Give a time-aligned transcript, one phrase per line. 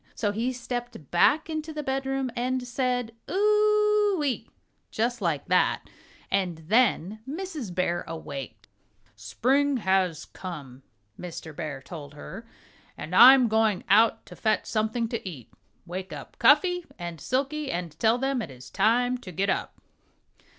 [0.15, 4.49] So he stepped back into the bedroom and said "Ou e e ee!"
[4.89, 5.91] Just like that.
[6.31, 7.71] And then Mrs.
[7.75, 8.67] Bear awaked.
[9.15, 10.81] "Spring has come,"
[11.19, 11.55] Mr.
[11.55, 12.47] Bear told her,
[12.97, 15.53] "and I am going out to fetch something to eat.
[15.85, 19.79] Wake up Cuffy and Silkie and tell them that it is time to get up."